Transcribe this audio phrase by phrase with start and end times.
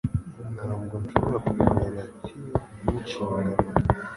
[0.55, 2.47] Ntabwo nshobora kuremerera Theo
[2.83, 3.53] n'inshingano